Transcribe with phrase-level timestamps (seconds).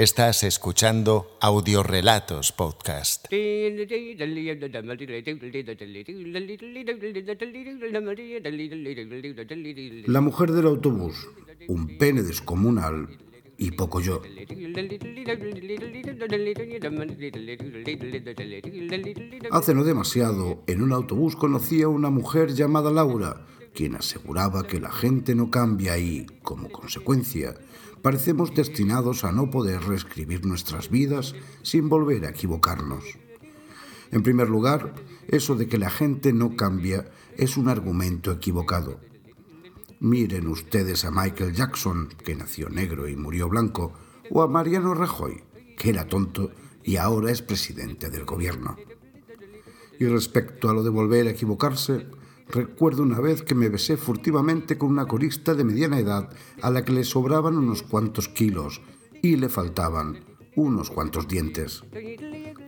[0.00, 3.26] Estás escuchando Audiorelatos Podcast.
[10.06, 11.28] La mujer del autobús,
[11.68, 13.08] un pene descomunal
[13.58, 14.22] y poco yo.
[19.50, 23.44] Hace no demasiado, en un autobús conocí a una mujer llamada Laura,
[23.74, 27.54] quien aseguraba que la gente no cambia y, como consecuencia,
[28.02, 33.04] parecemos destinados a no poder reescribir nuestras vidas sin volver a equivocarnos.
[34.10, 34.94] En primer lugar,
[35.28, 39.00] eso de que la gente no cambia es un argumento equivocado.
[40.00, 43.92] Miren ustedes a Michael Jackson, que nació negro y murió blanco,
[44.30, 45.44] o a Mariano Rajoy,
[45.76, 46.50] que era tonto
[46.82, 48.76] y ahora es presidente del gobierno.
[49.98, 52.06] Y respecto a lo de volver a equivocarse,
[52.52, 56.30] Recuerdo una vez que me besé furtivamente con una corista de mediana edad
[56.62, 58.80] a la que le sobraban unos cuantos kilos
[59.22, 60.24] y le faltaban
[60.56, 61.84] unos cuantos dientes.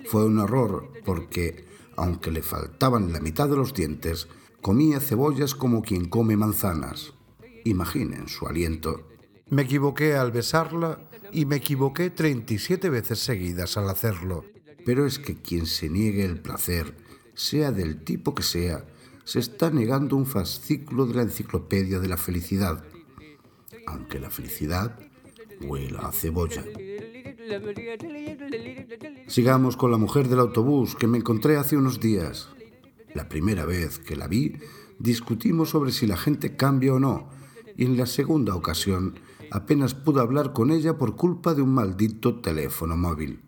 [0.06, 1.66] Fue un error porque,
[1.97, 4.28] aunque le faltaban la mitad de los dientes,
[4.61, 7.14] comía cebollas como quien come manzanas.
[7.64, 9.08] Imaginen su aliento.
[9.50, 14.44] Me equivoqué al besarla y me equivoqué 37 veces seguidas al hacerlo.
[14.84, 16.96] Pero es que quien se niegue el placer,
[17.34, 18.84] sea del tipo que sea,
[19.25, 22.84] se está negando un fascículo de la enciclopedia de la felicidad,
[23.87, 24.98] aunque la felicidad
[25.61, 26.64] huela a cebolla.
[29.27, 32.48] Sigamos con la mujer del autobús que me encontré hace unos días.
[33.14, 34.56] La primera vez que la vi,
[34.98, 37.31] discutimos sobre si la gente cambia o no,
[37.77, 39.19] y en la segunda ocasión
[39.51, 43.41] apenas pude hablar con ella por culpa de un maldito teléfono móvil.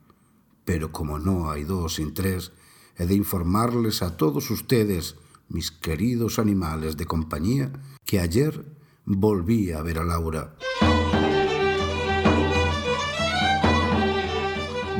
[0.65, 2.53] Pero como no hay dos sin tres,
[2.97, 5.17] he de informarles a todos ustedes
[5.55, 7.71] mis queridos animales de compañía,
[8.05, 8.67] que ayer
[9.05, 10.57] volví a ver a Laura.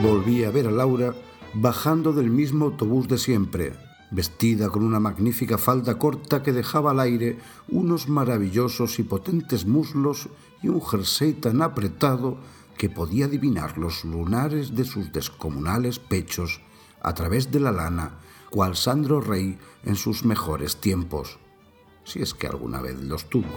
[0.01, 1.13] Volví a ver a Laura
[1.55, 3.73] bajando del mismo autobús de siempre,
[4.13, 7.37] vestida con una magnífica falda corta que dejaba al aire
[7.69, 10.29] unos maravillosos y potentes muslos
[10.63, 12.39] y un jersey tan apretado
[12.79, 16.61] que podía adivinar los lunares de sus descomunales pechos
[17.03, 18.21] a través de la lana
[18.55, 21.41] cual Sandro Rey en sus mejores tiempos,
[22.05, 23.49] si es que alguna vez los tuvo.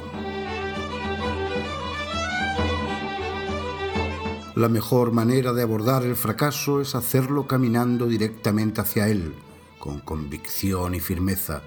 [4.56, 9.36] La mejor manera de abordar el fracaso es hacerlo caminando directamente hacia él,
[9.78, 11.62] con convicción y firmeza.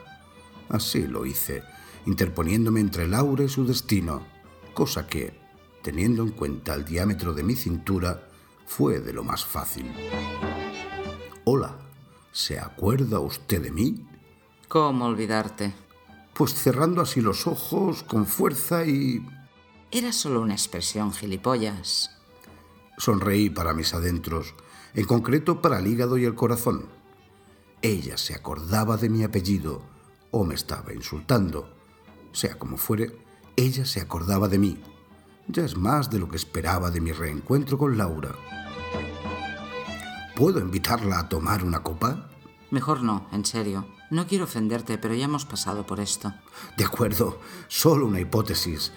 [0.69, 1.63] Así lo hice,
[2.07, 4.27] interponiéndome entre Laura y su destino,
[4.75, 5.39] cosa que,
[5.83, 8.29] teniendo en cuenta el diámetro de mi cintura,
[8.67, 9.89] fue de lo más fácil.
[11.45, 11.90] Hola,
[12.33, 14.07] ¿Se acuerda usted de mí?
[14.69, 15.75] ¿Cómo olvidarte?
[16.33, 19.27] Pues cerrando así los ojos con fuerza y...
[19.91, 22.17] Era solo una expresión, gilipollas.
[22.97, 24.55] Sonreí para mis adentros,
[24.95, 26.89] en concreto para el hígado y el corazón.
[27.83, 29.83] Ella se acordaba de mi apellido
[30.31, 31.75] o me estaba insultando.
[32.33, 33.17] Sea como fuere,
[33.57, 34.81] ella se acordaba de mí.
[35.49, 38.37] Ya es más de lo que esperaba de mi reencuentro con Laura.
[40.41, 42.31] ¿Puedo invitarla a tomar una copa?
[42.71, 43.87] Mejor no, en serio.
[44.11, 46.33] No quiero ofenderte, pero ya hemos pasado por esto.
[46.79, 48.91] De acuerdo, solo una hipótesis.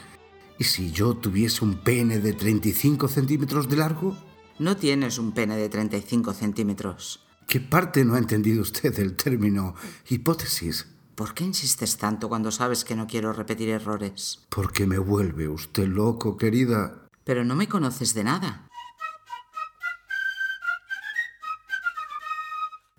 [0.57, 4.15] ¿Y si yo tuviese un pene de 35 centímetros de largo?
[4.57, 7.25] No tienes un pene de 35 centímetros.
[7.45, 9.75] ¿Qué parte no ha entendido usted del término
[10.07, 10.87] hipótesis?
[11.13, 14.45] ¿Por qué insistes tanto cuando sabes que no quiero repetir errores?
[14.47, 17.09] Porque me vuelve usted loco, querida.
[17.25, 18.69] Pero no me conoces de nada.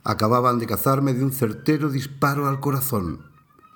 [0.04, 3.26] Acababan de cazarme de un certero disparo al corazón.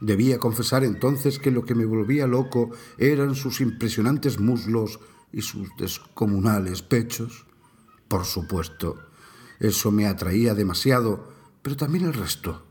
[0.01, 5.01] Debía confesar entonces que lo que me volvía loco eran sus impresionantes muslos
[5.33, 7.47] y sus descomunales pechos.
[8.09, 8.97] Por supuesto,
[9.59, 12.63] eso me atraía demasiado, pero también el resto.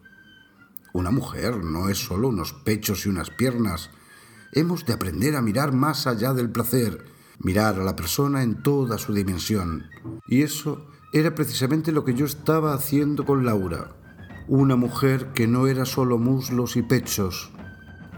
[0.93, 3.89] Una mujer no es solo unos pechos y unas piernas.
[4.53, 7.05] Hemos de aprender a mirar más allá del placer,
[7.39, 9.89] mirar a la persona en toda su dimensión.
[10.27, 13.95] Y eso era precisamente lo que yo estaba haciendo con Laura,
[14.47, 17.51] una mujer que no era solo muslos y pechos,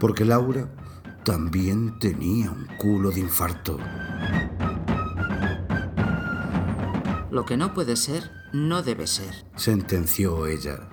[0.00, 0.68] porque Laura
[1.24, 3.78] también tenía un culo de infarto.
[7.30, 10.88] Lo que no puede ser, no debe ser, sentenció ella.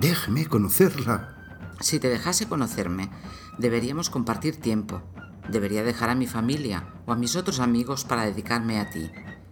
[0.00, 1.36] Déjeme conocerla.
[1.80, 3.10] Si te dejase conocerme,
[3.58, 5.02] deberíamos compartir tiempo.
[5.48, 9.10] Debería dejar a mi familia o a mis otros amigos para dedicarme a ti.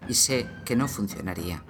[0.08, 1.64] Y sé que no funcionaría.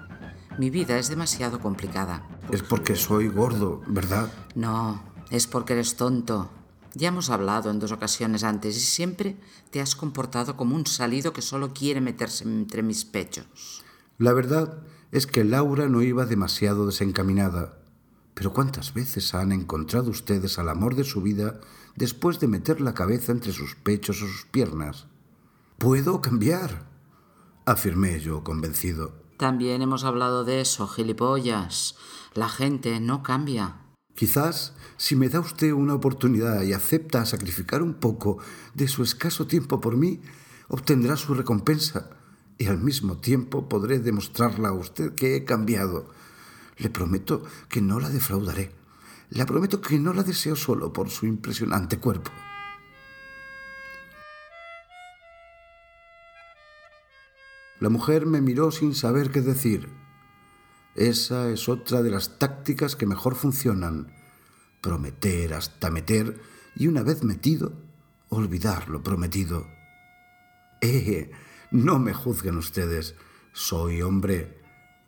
[0.58, 2.26] Mi vida es demasiado complicada.
[2.50, 4.32] Es porque soy gordo, ¿verdad?
[4.54, 6.50] No, es porque eres tonto.
[6.94, 9.36] Ya hemos hablado en dos ocasiones antes y siempre
[9.70, 13.84] te has comportado como un salido que solo quiere meterse entre mis pechos.
[14.16, 14.82] La verdad
[15.12, 17.78] es que Laura no iba demasiado desencaminada.
[18.32, 21.60] Pero ¿cuántas veces han encontrado ustedes al amor de su vida
[21.96, 25.06] después de meter la cabeza entre sus pechos o sus piernas?
[25.76, 26.88] Puedo cambiar,
[27.66, 29.25] afirmé yo convencido.
[29.36, 31.96] También hemos hablado de eso, gilipollas.
[32.34, 33.76] La gente no cambia.
[34.14, 38.38] Quizás, si me da usted una oportunidad y acepta sacrificar un poco
[38.72, 40.22] de su escaso tiempo por mí,
[40.68, 42.10] obtendrá su recompensa
[42.56, 46.08] y al mismo tiempo podré demostrarla a usted que he cambiado.
[46.78, 48.72] Le prometo que no la defraudaré.
[49.28, 52.30] Le prometo que no la deseo solo por su impresionante cuerpo.
[57.78, 59.90] La mujer me miró sin saber qué decir.
[60.94, 64.14] Esa es otra de las tácticas que mejor funcionan.
[64.80, 66.40] Prometer hasta meter
[66.74, 67.72] y una vez metido,
[68.30, 69.66] olvidar lo prometido.
[70.80, 71.30] Eh,
[71.70, 73.14] no me juzguen ustedes.
[73.52, 74.62] Soy hombre.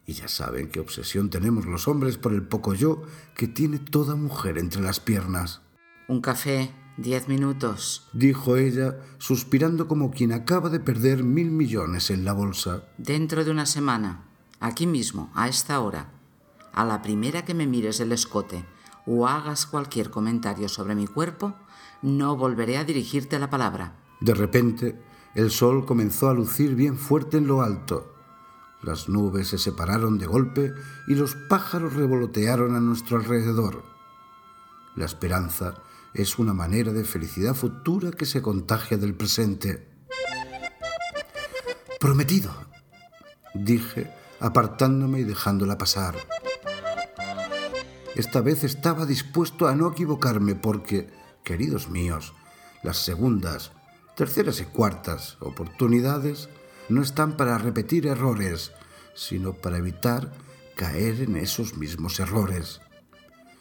[0.06, 3.02] Y ya saben qué obsesión tenemos los hombres por el poco yo
[3.34, 5.62] que tiene toda mujer entre las piernas.
[6.08, 8.08] Un café, diez minutos.
[8.12, 12.82] Dijo ella, suspirando como quien acaba de perder mil millones en la bolsa.
[12.98, 14.24] Dentro de una semana,
[14.60, 16.10] aquí mismo, a esta hora.
[16.72, 18.64] A la primera que me mires el escote
[19.06, 21.54] o hagas cualquier comentario sobre mi cuerpo,
[22.02, 23.96] no volveré a dirigirte la palabra.
[24.20, 25.00] De repente,
[25.34, 28.14] el sol comenzó a lucir bien fuerte en lo alto.
[28.82, 30.72] Las nubes se separaron de golpe
[31.06, 33.82] y los pájaros revolotearon a nuestro alrededor.
[34.94, 35.74] La esperanza
[36.14, 39.88] es una manera de felicidad futura que se contagia del presente.
[42.00, 42.52] Prometido,
[43.54, 46.14] dije, apartándome y dejándola pasar.
[48.14, 51.08] Esta vez estaba dispuesto a no equivocarme porque,
[51.44, 52.34] queridos míos,
[52.82, 53.72] las segundas,
[54.16, 56.48] terceras y cuartas oportunidades
[56.88, 58.72] no están para repetir errores,
[59.14, 60.32] sino para evitar
[60.74, 62.80] caer en esos mismos errores.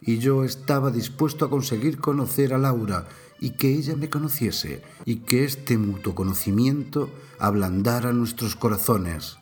[0.01, 3.07] Y yo estaba dispuesto a conseguir conocer a Laura
[3.39, 7.09] y que ella me conociese y que este mutuo conocimiento
[7.39, 9.37] ablandara nuestros corazones.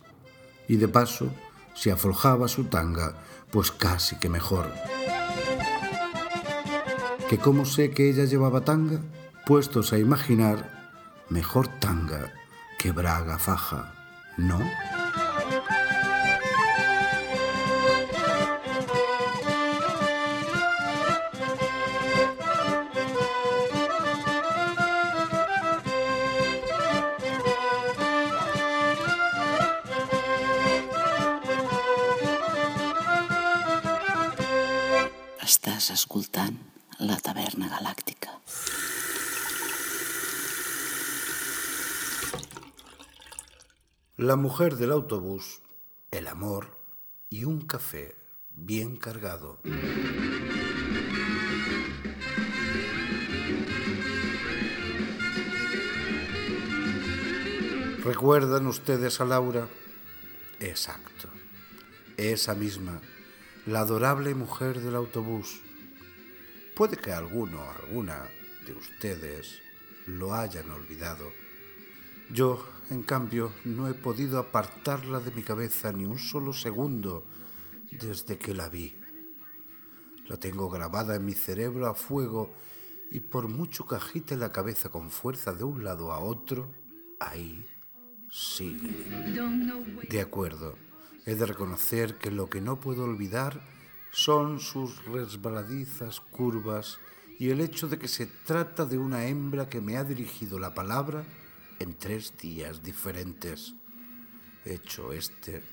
[0.68, 1.32] Y de paso,
[1.76, 3.16] si aflojaba su tanga,
[3.52, 4.72] pues casi que mejor.
[7.30, 9.00] ¿Que cómo sé que ella llevaba tanga?
[9.46, 10.92] Puestos a imaginar,
[11.30, 12.34] mejor tanga
[12.80, 13.94] que braga faja,
[14.38, 14.60] ¿no?
[35.86, 36.08] Estàs
[36.98, 38.32] la taverna galàctica.
[44.18, 45.62] La mujer del autobús,
[46.10, 46.80] el amor
[47.30, 48.16] y un café
[48.50, 49.60] bien cargado.
[58.04, 59.68] ¿Recuerdan ustedes a Laura?
[60.60, 61.30] Exacto.
[62.18, 63.02] Esa misma,
[63.68, 65.62] la adorable mujer del autobús.
[66.76, 68.30] Puede que alguno o alguna
[68.66, 69.62] de ustedes
[70.08, 71.32] lo hayan olvidado.
[72.30, 77.24] Yo, en cambio, no he podido apartarla de mi cabeza ni un solo segundo
[77.92, 78.94] desde que la vi.
[80.28, 82.54] La tengo grabada en mi cerebro a fuego
[83.10, 86.74] y por mucho que agite la cabeza con fuerza de un lado a otro,
[87.22, 87.66] ahí
[88.30, 89.06] sigue.
[90.10, 90.76] De acuerdo,
[91.26, 93.62] he de reconocer que lo que no puedo olvidar
[94.16, 97.00] son sus resbaladizas curvas
[97.38, 100.74] y el hecho de que se trata de una hembra que me ha dirigido la
[100.74, 101.26] palabra
[101.80, 103.76] en tres días diferentes.
[104.64, 105.66] Hecho este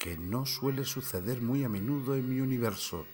[0.00, 3.04] que no suele suceder muy a menudo en mi universo.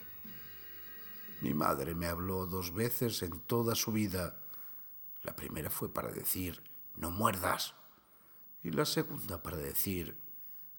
[1.41, 4.39] Mi madre me habló dos veces en toda su vida.
[5.23, 6.63] La primera fue para decir,
[6.95, 7.73] no muerdas.
[8.63, 10.17] Y la segunda para decir,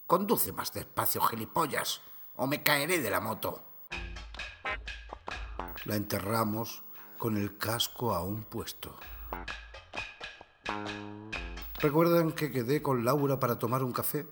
[0.07, 2.00] conduce más despacio, gilipollas,
[2.37, 3.70] o me caeré de la moto.
[5.85, 6.83] La enterramos
[7.19, 8.99] con el casco aún puesto.
[11.79, 14.26] ¿Recuerdan que quedé con Laura para tomar un café?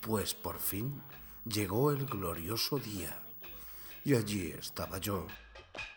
[0.00, 1.02] Pues por fin
[1.44, 3.16] llegó el glorioso día.
[4.04, 5.26] Y allí estaba yo,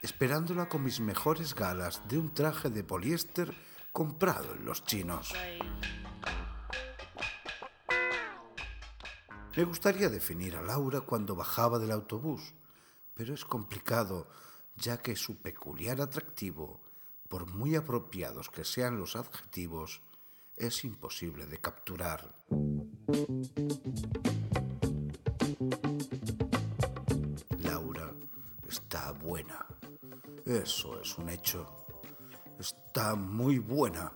[0.01, 3.53] esperándola con mis mejores galas de un traje de poliéster
[3.91, 5.33] comprado en los chinos.
[9.55, 12.53] Me gustaría definir a Laura cuando bajaba del autobús,
[13.13, 14.27] pero es complicado,
[14.75, 16.82] ya que su peculiar atractivo,
[17.27, 20.01] por muy apropiados que sean los adjetivos,
[20.55, 22.36] es imposible de capturar.
[27.60, 28.13] Laura
[28.67, 29.65] está buena.
[30.46, 31.86] Eso es un hecho.
[32.60, 34.12] Está muy buena.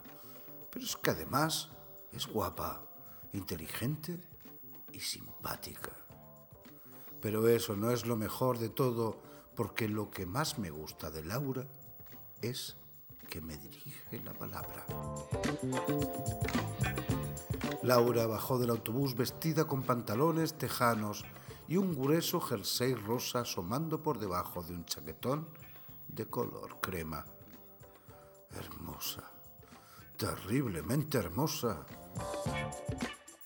[0.69, 1.69] Pero es que además
[2.11, 2.83] es guapa,
[3.33, 4.19] inteligente
[4.91, 6.06] y simpática.
[7.21, 9.21] Pero eso no es lo mejor de todo,
[9.55, 11.67] porque lo que más me gusta de Laura
[12.41, 12.77] es
[13.29, 14.85] que me dirige la palabra.
[17.83, 21.25] Laura bajó del autobús vestida con pantalones tejanos
[21.67, 25.47] y un grueso jersey rosa asomando por debajo de un chaquetón
[26.07, 27.25] de color crema.
[28.51, 29.31] Hermosa,
[30.17, 31.85] terriblemente hermosa,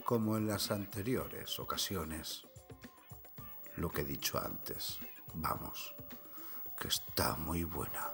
[0.06, 2.51] como en las anteriores ocasiones.
[3.82, 5.00] Lo que he dicho antes,
[5.34, 5.96] vamos,
[6.80, 8.12] que está muy buena.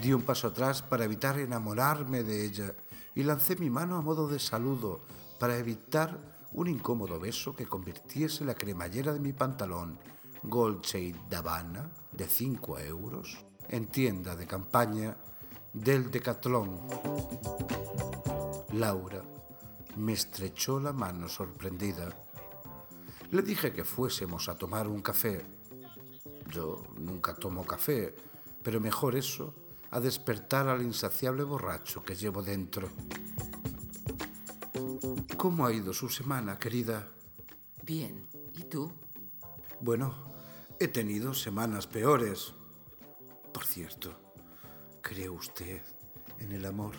[0.00, 2.72] Di un paso atrás para evitar enamorarme de ella
[3.16, 5.00] y lancé mi mano a modo de saludo
[5.40, 6.20] para evitar
[6.52, 9.98] un incómodo beso que convirtiese la cremallera de mi pantalón
[10.44, 15.16] Gold Shade Davana de 5 euros en tienda de campaña
[15.72, 16.78] del Decathlon.
[18.74, 19.24] Laura
[19.96, 22.25] me estrechó la mano sorprendida.
[23.30, 25.44] Le dije que fuésemos a tomar un café.
[26.52, 28.14] Yo nunca tomo café,
[28.62, 29.54] pero mejor eso
[29.90, 32.88] a despertar al insaciable borracho que llevo dentro.
[35.36, 37.08] ¿Cómo ha ido su semana, querida?
[37.82, 38.26] Bien.
[38.56, 38.90] ¿Y tú?
[39.80, 40.14] Bueno,
[40.80, 42.54] he tenido semanas peores.
[43.52, 44.12] Por cierto,
[45.02, 45.82] ¿cree usted
[46.38, 46.94] en el amor?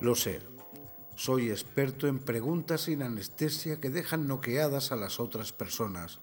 [0.00, 0.40] Lo sé.
[1.20, 6.18] Soy experto en preguntas sin anestesia que dejan noqueadas a las otras personas.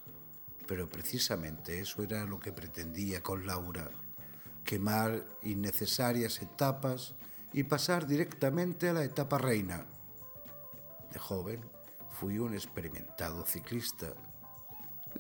[0.65, 3.91] Pero precisamente eso era lo que pretendía con Laura
[4.63, 7.13] quemar innecesarias etapas
[7.53, 9.85] y pasar directamente a la etapa reina.
[11.13, 11.61] De joven
[12.09, 14.15] fui un experimentado ciclista.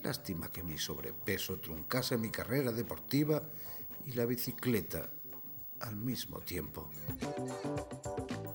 [0.01, 3.43] Lástima que mi sobrepeso truncase mi carrera deportiva
[4.07, 5.07] y la bicicleta
[5.81, 6.89] al mismo tiempo.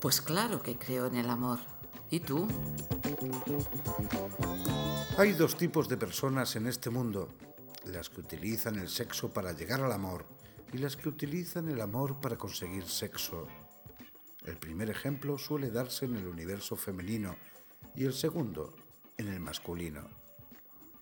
[0.03, 1.59] Pues claro que creo en el amor.
[2.09, 2.45] ¿Y tú?
[5.17, 7.29] Hay dos tipos de personas en este mundo,
[7.85, 10.25] las que utilizan el sexo para llegar al amor
[10.73, 13.47] y las que utilizan el amor para conseguir sexo.
[14.45, 17.37] El primer ejemplo suele darse en el universo femenino
[17.95, 18.75] y el segundo
[19.15, 20.09] en el masculino.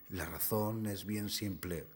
[0.09, 1.87] La razón es bien simple.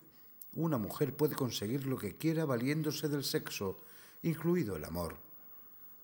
[0.56, 3.78] Una mujer puede conseguir lo que quiera valiéndose del sexo,
[4.24, 5.18] incluido el amor.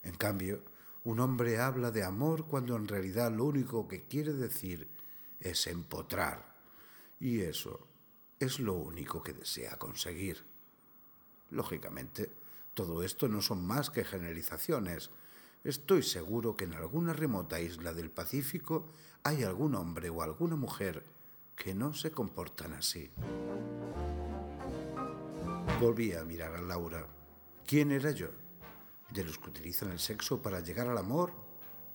[0.03, 0.62] En cambio,
[1.03, 4.88] un hombre habla de amor cuando en realidad lo único que quiere decir
[5.39, 6.55] es empotrar.
[7.20, 7.88] Y eso
[8.39, 10.43] es lo único que desea conseguir.
[11.50, 12.31] Lógicamente,
[12.74, 15.10] todo esto no son más que generalizaciones.
[15.63, 18.88] Estoy seguro que en alguna remota isla del Pacífico
[19.24, 21.03] hay algún hombre o alguna mujer
[21.55, 23.12] que no se comportan así.
[25.79, 27.05] Volví a mirar a Laura.
[27.65, 28.41] ¿Quién era yo?
[29.12, 31.34] ¿De los que utilizan el sexo para llegar al amor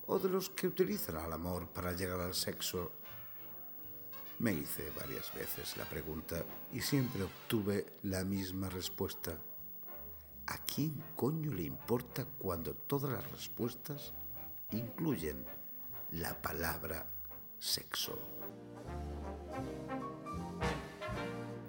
[0.06, 2.92] o de los que utilizan al amor para llegar al sexo?
[4.38, 9.32] Me hice varias veces la pregunta y siempre obtuve la misma respuesta.
[10.46, 14.12] ¿A quién coño le importa cuando todas las respuestas
[14.73, 15.46] incluyen
[16.11, 17.06] la palabra
[17.58, 18.18] sexo?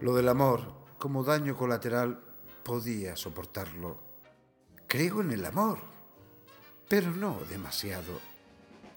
[0.01, 0.61] Lo del amor,
[0.99, 2.21] como daño colateral,
[2.63, 4.06] podía soportarlo.
[4.87, 5.79] Creo en el amor,
[6.87, 8.19] pero no demasiado.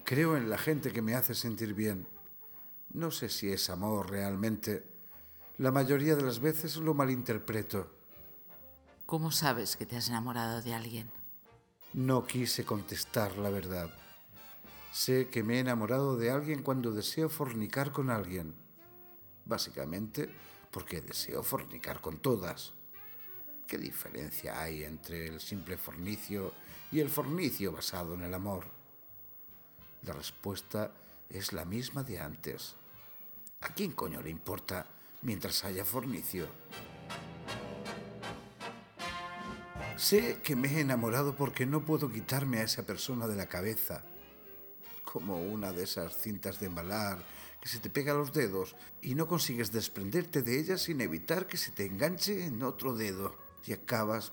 [0.03, 2.07] Creo en la gente que me hace sentir bien
[2.93, 4.83] no sé si es amor realmente.
[5.57, 7.89] La mayoría de las veces lo malinterpreto.
[9.05, 11.09] ¿Cómo sabes que te has enamorado de alguien?
[11.93, 13.89] No quise contestar la verdad.
[14.91, 18.55] Sé que me he enamorado de alguien cuando deseo fornicar con alguien.
[19.45, 20.29] Básicamente
[20.69, 22.73] porque deseo fornicar con todas.
[23.71, 26.51] ¿Qué diferencia hay entre el simple fornicio
[26.91, 28.65] y el fornicio basado en el amor?
[30.03, 30.91] La respuesta
[31.29, 32.75] es la misma de antes.
[33.61, 34.85] ¿A quién coño le importa
[35.21, 36.47] mientras haya fornicio?
[39.95, 44.03] Sé que me he enamorado porque no puedo quitarme a esa persona de la cabeza,
[45.05, 47.23] como una de esas cintas de embalar
[47.61, 51.47] que se te pega a los dedos y no consigues desprenderte de ella sin evitar
[51.47, 54.31] que se te enganche en otro dedo y acabas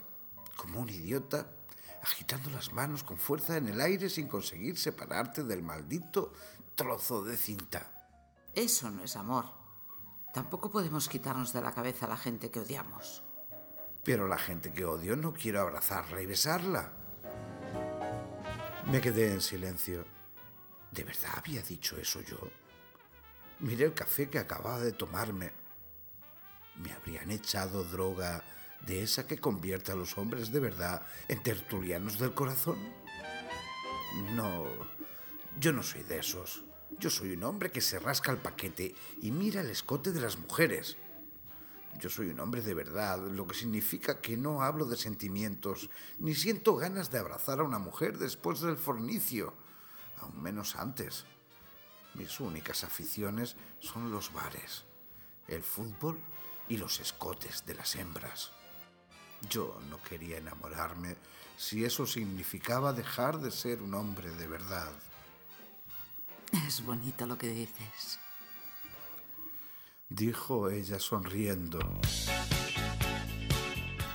[0.57, 1.47] como un idiota
[2.03, 6.33] agitando las manos con fuerza en el aire sin conseguir separarte del maldito
[6.75, 7.93] trozo de cinta.
[8.55, 9.47] Eso no es amor.
[10.33, 13.23] Tampoco podemos quitarnos de la cabeza a la gente que odiamos.
[14.05, 16.93] Pero la gente que odio no quiero abrazarla y besarla.
[18.91, 20.07] Me quedé en silencio.
[20.91, 22.39] ¿De verdad había dicho eso yo?
[23.61, 25.53] Miré el café que acababa de tomarme.
[26.77, 28.43] ¿Me habrían echado droga
[28.87, 32.79] de esa que convierte a los hombres de verdad en tertulianos del corazón?
[34.35, 34.67] No,
[35.61, 36.65] yo no soy de esos.
[36.99, 40.39] Yo soy un hombre que se rasca el paquete y mira el escote de las
[40.39, 40.97] mujeres.
[41.99, 46.35] Yo soy un hombre de verdad, lo que significa que no hablo de sentimientos, ni
[46.35, 49.55] siento ganas de abrazar a una mujer después del fornicio,
[50.19, 51.25] aún menos antes.
[52.15, 54.85] Mis únicas aficiones son los bares,
[55.47, 56.19] el fútbol
[56.69, 58.53] y los escotes de las hembras.
[59.49, 61.17] Yo no quería enamorarme
[61.57, 64.91] si eso significaba dejar de ser un hombre de verdad.
[66.67, 68.19] Es bonito lo que dices.
[70.09, 71.79] Dijo ella sonriendo.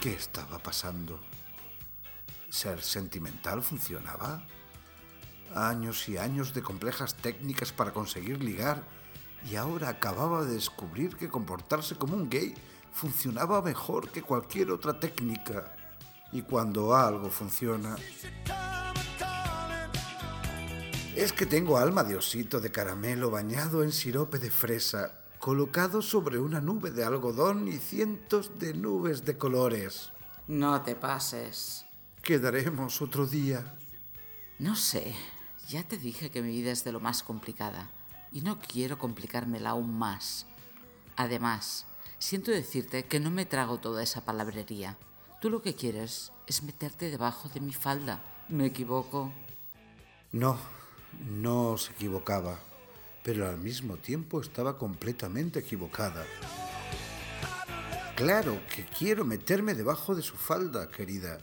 [0.01, 1.19] ¿Qué estaba pasando?
[2.49, 4.45] ¿Ser sentimental funcionaba?
[5.55, 8.83] Años y años de complejas técnicas para conseguir ligar
[9.49, 12.53] y ahora acababa de descubrir que comportarse como un gay
[12.93, 15.75] funcionaba mejor que cualquier otra técnica.
[16.31, 17.95] Y cuando algo funciona...
[21.15, 26.39] Es que tengo alma de osito de caramelo bañado en sirope de fresa, colocado sobre
[26.39, 30.11] una nube de algodón y cientos de nubes de colores.
[30.47, 31.85] No te pases.
[32.23, 33.75] Quedaremos otro día.
[34.57, 35.13] No sé,
[35.67, 37.89] ya te dije que mi vida es de lo más complicada
[38.31, 40.47] y no quiero complicármela aún más.
[41.15, 41.85] Además,
[42.23, 44.97] siento decirte que no me trago toda esa palabrería.
[45.41, 48.23] Tú lo que quieres es meterte debajo de mi falda.
[48.47, 49.29] ¿Me equivoco?
[50.31, 50.57] No,
[51.27, 52.59] no se equivocaba,
[53.23, 56.25] pero al mismo tiempo estaba completamente equivocada.
[58.15, 61.39] Claro que quiero meterme debajo de su falda, querida.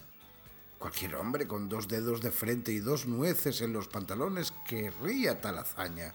[0.79, 5.59] Cualquier hombre con dos dedos de frente y dos nueces en los pantalones querría tal
[5.59, 6.15] hazaña.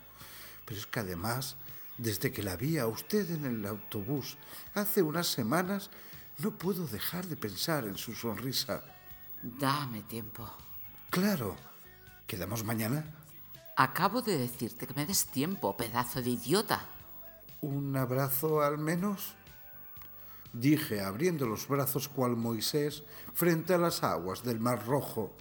[0.65, 1.55] Pero es que además,
[1.97, 4.37] desde que la vi a usted en el autobús
[4.74, 5.89] hace unas semanas,
[6.39, 8.83] no puedo dejar de pensar en su sonrisa.
[9.41, 10.48] Dame tiempo.
[11.09, 11.55] Claro.
[12.27, 13.05] ¿Quedamos mañana?
[13.77, 16.85] Acabo de decirte que me des tiempo, pedazo de idiota.
[17.61, 19.35] ¿Un abrazo al menos?
[20.53, 25.33] Dije, abriendo los brazos cual Moisés frente a las aguas del Mar Rojo.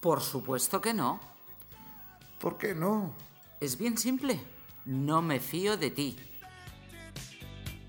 [0.00, 1.20] Por supuesto que no.
[2.38, 3.14] ¿Por qué no?
[3.60, 4.40] Es bien simple.
[4.84, 6.16] No me fío de ti.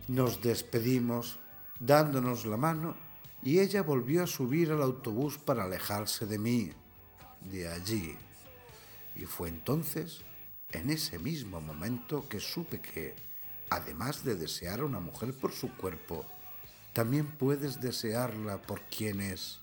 [0.07, 1.39] Nos despedimos,
[1.79, 2.95] dándonos la mano,
[3.43, 6.71] y ella volvió a subir al autobús para alejarse de mí,
[7.41, 8.17] de allí.
[9.15, 10.21] Y fue entonces,
[10.69, 13.15] en ese mismo momento, que supe que,
[13.69, 16.25] además de desear a una mujer por su cuerpo,
[16.93, 19.59] también puedes desearla por quien es.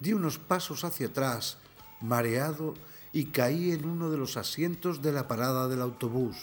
[0.00, 1.58] Di unos pasos hacia atrás,
[2.00, 2.74] mareado,
[3.18, 6.36] y caí en uno de los asientos de la parada del autobús.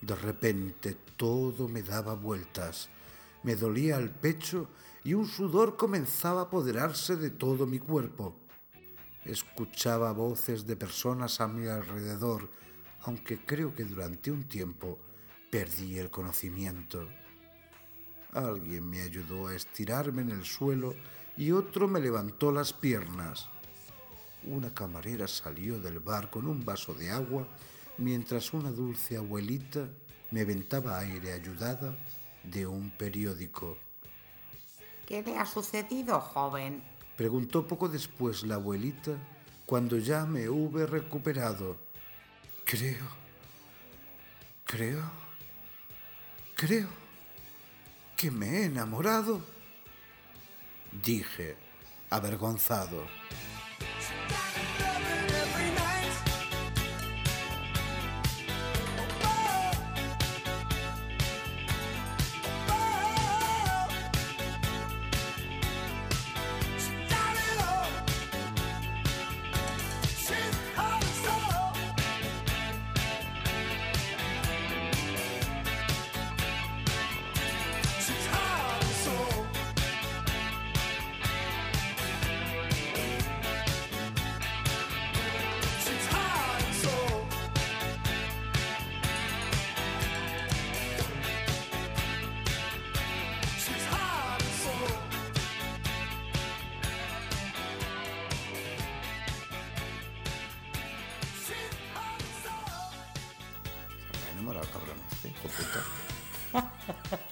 [0.00, 2.90] De repente todo me daba vueltas,
[3.42, 4.68] me dolía el pecho
[5.02, 8.36] y un sudor comenzaba a apoderarse de todo mi cuerpo.
[9.24, 12.48] Escuchaba voces de personas a mi alrededor,
[13.02, 15.00] aunque creo que durante un tiempo
[15.50, 17.08] perdí el conocimiento.
[18.32, 20.94] Alguien me ayudó a estirarme en el suelo
[21.36, 23.50] y otro me levantó las piernas.
[24.48, 27.46] Una camarera salió del bar con un vaso de agua
[27.98, 29.86] mientras una dulce abuelita
[30.30, 31.94] me ventaba aire ayudada
[32.44, 33.76] de un periódico.
[35.04, 36.82] ¿Qué le ha sucedido, joven?
[37.14, 39.18] Preguntó poco después la abuelita
[39.66, 41.76] cuando ya me hube recuperado.
[42.64, 43.06] Creo,
[44.64, 45.02] creo,
[46.54, 46.88] creo
[48.16, 49.42] que me he enamorado,
[51.04, 51.54] dije,
[52.08, 53.06] avergonzado.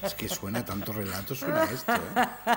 [0.03, 2.57] Es que suena tanto relato, suena esto, ¿eh?